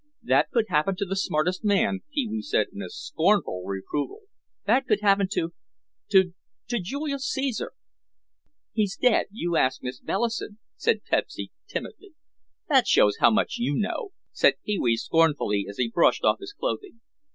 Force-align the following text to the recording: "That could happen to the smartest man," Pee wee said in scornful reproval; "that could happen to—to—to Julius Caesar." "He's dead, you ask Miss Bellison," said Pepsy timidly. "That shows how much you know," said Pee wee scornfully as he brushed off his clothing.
"That 0.23 0.49
could 0.49 0.65
happen 0.69 0.95
to 0.95 1.05
the 1.05 1.15
smartest 1.15 1.63
man," 1.63 1.99
Pee 2.11 2.27
wee 2.27 2.41
said 2.41 2.69
in 2.73 2.81
scornful 2.87 3.63
reproval; 3.67 4.21
"that 4.65 4.87
could 4.87 5.01
happen 5.01 5.27
to—to—to 5.31 6.79
Julius 6.79 7.23
Caesar." 7.29 7.73
"He's 8.73 8.97
dead, 8.97 9.27
you 9.29 9.57
ask 9.57 9.83
Miss 9.83 9.99
Bellison," 9.99 10.57
said 10.75 11.03
Pepsy 11.07 11.51
timidly. 11.67 12.15
"That 12.67 12.87
shows 12.87 13.17
how 13.19 13.29
much 13.29 13.57
you 13.59 13.75
know," 13.77 14.09
said 14.31 14.55
Pee 14.65 14.79
wee 14.79 14.97
scornfully 14.97 15.67
as 15.69 15.77
he 15.77 15.91
brushed 15.93 16.23
off 16.23 16.39
his 16.39 16.53
clothing. 16.53 17.01